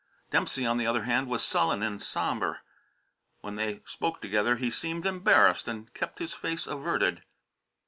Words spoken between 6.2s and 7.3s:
face averted.